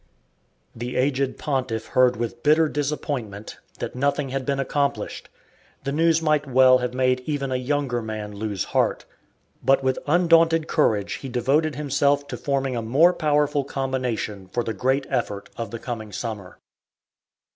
The 0.75 0.95
aged 0.95 1.37
pontiff 1.37 1.85
heard 1.89 2.15
with 2.17 2.41
bitter 2.41 2.67
disappointment 2.67 3.59
that 3.77 3.93
nothing 3.95 4.29
had 4.29 4.47
been 4.47 4.59
accomplished. 4.59 5.29
The 5.83 5.91
news 5.91 6.23
might 6.23 6.47
well 6.47 6.79
have 6.79 6.95
made 6.95 7.21
even 7.27 7.51
a 7.51 7.55
younger 7.55 8.01
man 8.01 8.33
lose 8.33 8.63
heart. 8.63 9.05
But 9.63 9.83
with 9.83 9.99
undaunted 10.07 10.67
courage 10.67 11.17
he 11.21 11.29
devoted 11.29 11.75
himself 11.75 12.27
to 12.29 12.35
forming 12.37 12.75
a 12.75 12.81
more 12.81 13.13
powerful 13.13 13.63
combination 13.63 14.47
for 14.47 14.63
the 14.63 14.73
great 14.73 15.05
effort 15.11 15.51
of 15.55 15.69
the 15.69 15.77
coming 15.77 16.11
summer. 16.11 16.57